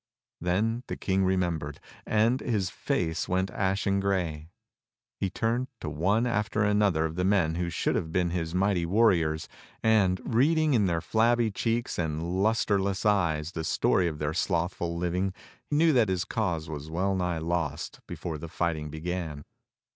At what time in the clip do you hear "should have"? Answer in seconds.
7.69-8.11